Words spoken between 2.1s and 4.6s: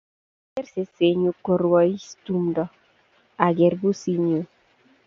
Tomo agere pusinyu